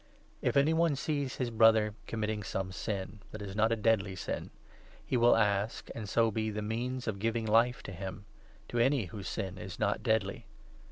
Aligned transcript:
If 0.41 0.57
any 0.57 0.71
16 0.71 0.77
one 0.77 0.95
sees 0.95 1.35
his 1.35 1.51
Brother 1.51 1.93
committing 2.07 2.41
some 2.41 2.71
sin 2.71 3.19
that 3.29 3.39
is 3.43 3.55
not 3.55 3.71
a 3.71 3.75
deadly 3.75 4.15
sin, 4.15 4.49
he 5.05 5.15
will 5.15 5.35
ask, 5.37 5.91
and 5.93 6.09
so 6.09 6.31
be 6.31 6.49
the 6.49 6.63
means 6.63 7.07
of 7.07 7.19
giving 7.19 7.45
Life 7.45 7.83
to 7.83 7.91
him— 7.91 8.25
to 8.69 8.79
any 8.79 9.05
whose 9.05 9.27
sin 9.27 9.59
is 9.59 9.77
not 9.77 10.01
deadly. 10.01 10.47